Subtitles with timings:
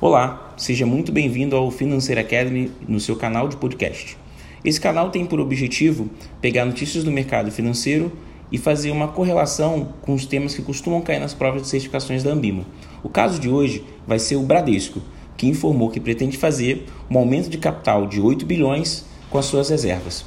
[0.00, 4.16] Olá, seja muito bem-vindo ao Financeira Academy no seu canal de podcast.
[4.64, 6.08] Esse canal tem por objetivo
[6.40, 8.12] pegar notícias do mercado financeiro
[8.52, 12.30] e fazer uma correlação com os temas que costumam cair nas provas de certificações da
[12.30, 12.64] Ambima.
[13.02, 15.02] O caso de hoje vai ser o Bradesco,
[15.36, 19.68] que informou que pretende fazer um aumento de capital de 8 bilhões com as suas
[19.68, 20.24] reservas,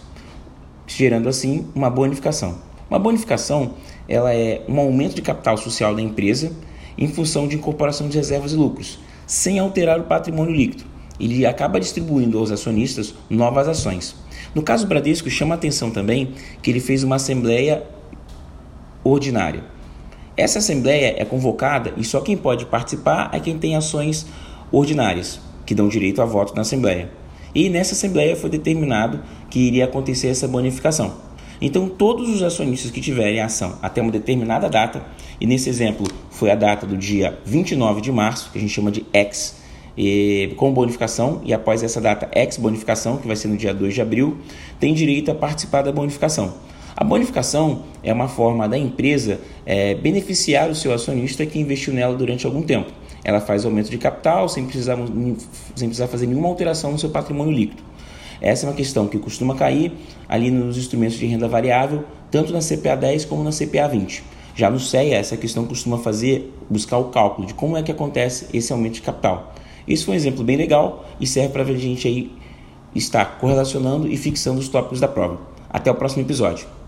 [0.85, 2.57] gerando assim uma bonificação.
[2.89, 3.75] Uma bonificação
[4.05, 6.51] ela é um aumento de capital social da empresa
[6.97, 8.99] em função de incorporação de reservas e lucros
[9.32, 10.84] sem alterar o patrimônio líquido.
[11.18, 14.14] Ele acaba distribuindo aos acionistas novas ações.
[14.54, 17.82] No caso Bradesco, chama a atenção também que ele fez uma assembleia
[19.05, 19.64] ordinária.
[20.36, 24.28] Essa assembleia é convocada e só quem pode participar é quem tem ações
[24.69, 27.10] ordinárias, que dão direito a voto na assembleia.
[27.55, 31.13] E nessa assembleia foi determinado que iria acontecer essa bonificação.
[31.61, 35.03] Então, todos os acionistas que tiverem ação até uma determinada data,
[35.39, 38.89] e nesse exemplo foi a data do dia 29 de março, que a gente chama
[38.89, 39.61] de X,
[39.95, 43.94] e, com bonificação, e após essa data X bonificação, que vai ser no dia 2
[43.94, 44.38] de abril,
[44.80, 46.55] tem direito a participar da bonificação.
[46.95, 52.16] A bonificação é uma forma da empresa é, beneficiar o seu acionista que investiu nela
[52.16, 52.91] durante algum tempo.
[53.23, 54.97] Ela faz aumento de capital sem precisar,
[55.75, 57.91] sem precisar fazer nenhuma alteração no seu patrimônio líquido.
[58.42, 59.94] Essa é uma questão que costuma cair
[60.28, 64.23] ali nos instrumentos de renda variável, tanto na CPA 10 como na CPA 20.
[64.56, 68.47] Já no CEA, essa questão costuma fazer, buscar o cálculo de como é que acontece
[68.53, 69.53] esse aumento de capital.
[69.88, 72.31] Isso foi um exemplo bem legal e serve para a gente aí
[72.95, 75.39] estar correlacionando e fixando os tópicos da prova.
[75.69, 76.80] Até o próximo episódio.